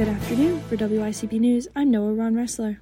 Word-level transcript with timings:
Good 0.00 0.08
afternoon. 0.08 0.60
For 0.60 0.78
WICB 0.78 1.38
News, 1.40 1.68
I'm 1.76 1.90
Noah 1.90 2.14
Ron 2.14 2.32
Ressler. 2.32 2.78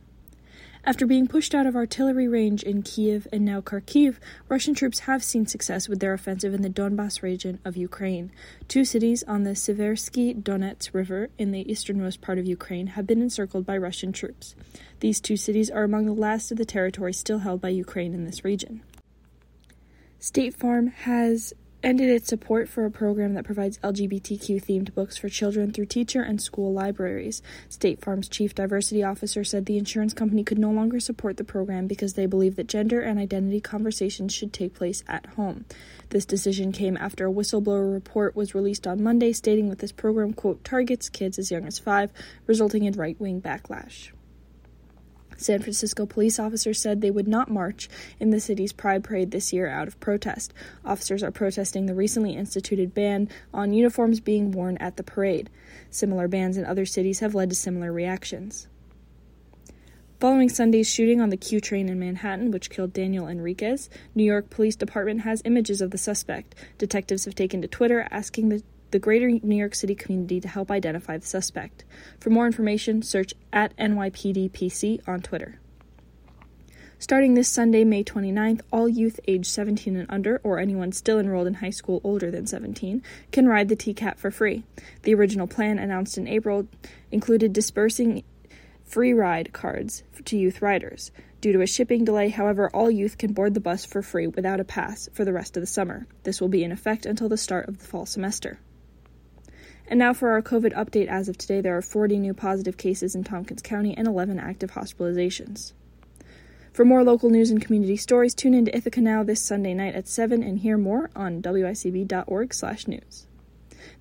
After 0.85 1.05
being 1.05 1.27
pushed 1.27 1.53
out 1.53 1.67
of 1.67 1.75
artillery 1.75 2.29
range 2.29 2.63
in 2.63 2.85
Kiev 2.85 3.27
and 3.33 3.45
now 3.45 3.61
Kharkiv, 3.61 4.19
Russian 4.49 4.73
troops 4.73 5.01
have 5.01 5.25
seen 5.25 5.45
success 5.45 5.89
with 5.89 5.99
their 5.99 6.13
offensive 6.13 6.55
in 6.55 6.63
the 6.63 6.71
Donbas 6.71 7.21
region 7.21 7.59
of 7.65 7.77
Ukraine. 7.77 8.31
Two 8.69 8.85
cities 8.85 9.25
on 9.25 9.43
the 9.43 9.57
Seversky 9.57 10.33
Donets 10.41 10.95
River 10.95 11.29
in 11.39 11.51
the 11.51 11.69
easternmost 11.69 12.21
part 12.21 12.39
of 12.39 12.47
Ukraine 12.47 12.87
have 12.87 13.05
been 13.05 13.21
encircled 13.21 13.67
by 13.67 13.77
Russian 13.77 14.13
troops. 14.13 14.55
These 15.01 15.21
two 15.21 15.37
cities 15.37 15.71
are 15.71 15.83
among 15.83 16.07
the 16.07 16.13
last 16.13 16.53
of 16.53 16.57
the 16.57 16.65
territory 16.65 17.13
still 17.13 17.41
held 17.41 17.61
by 17.61 17.71
Ukraine 17.71 18.15
in 18.15 18.27
this 18.27 18.45
region. 18.45 18.81
State 20.21 20.55
Farm 20.55 20.87
has 20.87 21.53
ended 21.83 22.11
its 22.11 22.29
support 22.29 22.69
for 22.69 22.85
a 22.85 22.91
program 22.91 23.35
that 23.35 23.45
provides 23.45 23.79
LGBTQ 23.79 24.63
themed 24.65 24.95
books 24.95 25.17
for 25.17 25.29
children 25.29 25.73
through 25.73 25.87
teacher 25.87 26.21
and 26.21 26.43
school 26.43 26.73
libraries. 26.73 27.41
State 27.69 28.01
Farm's 28.01 28.29
chief 28.29 28.55
diversity 28.55 29.05
officer 29.05 29.45
said 29.45 29.67
the 29.67 29.79
insurance 29.79 30.13
company 30.13 30.43
could 30.43 30.59
no 30.59 30.71
longer 30.71 30.99
support 30.99 31.37
the 31.37 31.45
program 31.45 31.87
because 31.87 32.15
they 32.15 32.27
believe 32.27 32.57
that 32.57 32.67
gender 32.67 33.01
and 33.01 33.19
identity 33.19 33.61
conversations 33.61 34.33
should 34.35 34.53
take 34.53 34.75
place 34.75 35.05
at 35.07 35.27
home. 35.27 35.65
This 36.11 36.25
decision 36.25 36.73
came 36.73 36.97
after 36.97 37.29
a 37.29 37.33
whistleblower 37.33 37.93
report 37.93 38.35
was 38.35 38.55
released 38.55 38.87
on 38.87 39.03
Monday 39.03 39.33
stating 39.33 39.69
that 39.71 39.79
this 39.79 39.93
program, 39.93 40.33
quote, 40.33 40.65
targets 40.65 41.09
kids 41.09 41.39
as 41.39 41.51
young 41.51 41.67
as 41.67 41.79
five, 41.79 42.11
resulting 42.47 42.85
in 42.85 42.95
right 42.95 43.19
wing 43.21 43.41
backlash. 43.41 44.11
San 45.39 45.63
Francisco 45.63 46.05
police 46.05 46.39
officers 46.39 46.81
said 46.81 47.01
they 47.01 47.11
would 47.11 47.29
not 47.29 47.51
march 47.51 47.89
in 48.19 48.31
the 48.31 48.41
city's 48.41 48.73
Pride 48.73 49.05
Parade 49.05 49.31
this 49.31 49.53
year 49.53 49.69
out 49.69 49.89
of 49.89 49.99
protest. 50.01 50.53
Officers 50.85 51.23
are 51.23 51.31
protesting 51.31 51.87
the 51.87 51.95
recently 51.95 52.35
instituted 52.35 52.93
ban 52.93 53.29
on 53.55 53.73
uniforms 53.73 54.21
being 54.21 54.51
worn 54.51 54.77
at 54.79 54.97
the 54.97 55.05
parade. 55.05 55.49
Similar 55.91 56.27
bans 56.27 56.57
in 56.57 56.65
other 56.65 56.85
cities 56.85 57.21
have 57.21 57.37
led 57.37 57.51
to 57.51 57.57
similar 57.57 57.93
reactions. 57.93 58.67
Following 60.19 60.49
Sunday's 60.49 60.93
shooting 60.93 61.21
on 61.21 61.31
the 61.31 61.37
Q 61.37 61.61
train 61.61 61.89
in 61.89 62.01
Manhattan, 62.01 62.51
which 62.51 62.71
killed 62.71 62.93
Daniel 62.93 63.29
Enriquez, 63.29 63.89
New 64.17 64.25
York 64.25 64.51
Police 64.51 64.75
Department 64.75 65.21
has 65.21 65.41
images 65.45 65.81
of 65.81 65.93
the 65.93 65.99
suspect. 65.99 66.57
Detectives 66.77 67.25
have 67.25 67.37
taken 67.37 67.63
to 67.63 67.69
Twitter 67.69 68.09
asking 68.11 68.49
the 68.49 68.65
the 68.91 68.99
greater 68.99 69.31
New 69.31 69.57
York 69.57 69.75
City 69.75 69.95
community 69.95 70.41
to 70.41 70.49
help 70.49 70.71
identify 70.71 71.17
the 71.17 71.27
suspect. 71.27 71.85
For 72.21 72.31
more 72.31 72.47
information, 72.47 73.03
search 73.03 73.35
at 73.53 73.77
NYPDPC 73.77 75.07
on 75.07 75.21
Twitter. 75.21 75.59
Starting 77.01 77.35
this 77.35 77.49
Sunday, 77.49 77.85
May 77.85 78.03
29th, 78.03 78.63
all 78.73 78.89
youth 78.89 79.21
aged 79.29 79.47
17 79.47 79.95
and 79.95 80.11
under, 80.11 80.41
or 80.43 80.59
anyone 80.59 80.91
still 80.91 81.21
enrolled 81.21 81.47
in 81.47 81.55
high 81.55 81.71
school 81.71 82.01
older 82.03 82.29
than 82.29 82.45
17, 82.45 83.05
can 83.31 83.47
ride 83.47 83.69
the 83.69 83.77
TCAT 83.77 84.19
for 84.19 84.33
free. 84.33 84.65
The 85.03 85.15
original 85.15 85.47
plan, 85.47 85.79
announced 85.79 86.19
in 86.19 86.27
April, 86.27 86.67
included 87.13 87.53
dispersing 87.53 88.25
free 88.85 89.13
ride 89.13 89.53
cards 89.53 90.03
to 90.25 90.37
youth 90.37 90.61
riders. 90.61 91.13
Due 91.41 91.53
to 91.53 91.61
a 91.61 91.69
shipping 91.69 92.05
delay, 92.05 92.31
however, 92.31 92.69
all 92.71 92.91
youth 92.91 93.17
can 93.17 93.33
board 93.33 93.55
the 93.55 93.61
bus 93.61 93.85
for 93.85 94.03
free 94.03 94.27
without 94.27 94.59
a 94.59 94.65
pass 94.65 95.09
for 95.13 95.25
the 95.25 95.33
rest 95.33 95.57
of 95.57 95.61
the 95.61 95.69
summer. 95.69 96.05
This 96.25 96.41
will 96.41 96.49
be 96.49 96.65
in 96.65 96.73
effect 96.73 97.07
until 97.07 97.29
the 97.29 97.37
start 97.37 97.69
of 97.69 97.79
the 97.79 97.85
fall 97.85 98.07
semester. 98.07 98.59
And 99.91 99.99
now 99.99 100.13
for 100.13 100.31
our 100.31 100.43
COVID 100.43 100.75
update. 100.75 101.07
As 101.07 101.31
of 101.31 101.39
today, 101.39 101.63
there 101.63 101.77
are 101.77 101.83
40 101.83 102.19
new 102.19 102.35
positive 102.35 102.77
cases 102.77 103.15
in 103.15 103.25
Tompkins 103.25 103.63
County 103.63 103.97
and 103.97 104.07
11 104.07 104.39
active 104.39 104.73
hospitalizations. 104.73 105.73
For 106.75 106.85
more 106.85 107.03
local 107.03 107.31
news 107.31 107.51
and 107.51 107.61
community 107.61 107.97
stories, 107.97 108.35
tune 108.35 108.53
in 108.53 108.67
to 108.67 108.77
Ithaca 108.77 109.01
Now 109.01 109.23
this 109.23 109.43
Sunday 109.43 109.73
night 109.73 109.95
at 109.95 110.07
7 110.07 110.43
and 110.43 110.59
hear 110.59 110.77
more 110.77 111.09
on 111.17 111.41
wicb.org/news. 111.41 113.27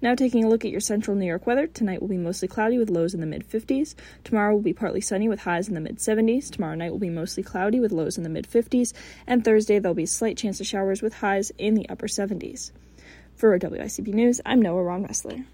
Now 0.01 0.13
taking 0.13 0.43
a 0.43 0.49
look 0.49 0.65
at 0.65 0.71
your 0.71 0.81
central 0.81 1.15
New 1.15 1.25
York 1.25 1.47
weather. 1.47 1.67
Tonight 1.67 2.01
will 2.01 2.09
be 2.09 2.17
mostly 2.17 2.49
cloudy 2.49 2.77
with 2.77 2.89
lows 2.89 3.13
in 3.13 3.21
the 3.21 3.25
mid 3.25 3.49
50s. 3.49 3.95
Tomorrow 4.25 4.53
will 4.53 4.61
be 4.61 4.73
partly 4.73 5.01
sunny 5.01 5.29
with 5.29 5.39
highs 5.39 5.69
in 5.69 5.73
the 5.73 5.79
mid 5.79 5.99
70s. 5.99 6.51
Tomorrow 6.51 6.75
night 6.75 6.91
will 6.91 6.99
be 6.99 7.09
mostly 7.09 7.43
cloudy 7.43 7.79
with 7.79 7.93
lows 7.93 8.17
in 8.17 8.23
the 8.23 8.29
mid 8.29 8.45
50s. 8.45 8.93
And 9.25 9.45
Thursday 9.45 9.79
there'll 9.79 9.95
be 9.95 10.03
a 10.03 10.07
slight 10.07 10.37
chance 10.37 10.59
of 10.59 10.67
showers 10.67 11.01
with 11.01 11.15
highs 11.15 11.51
in 11.57 11.75
the 11.75 11.87
upper 11.87 12.07
70s. 12.07 12.71
For 13.35 13.57
WICB 13.57 14.13
News, 14.13 14.41
I'm 14.45 14.61
Noah 14.61 14.83
Ron 14.83 15.07
Ressler. 15.07 15.45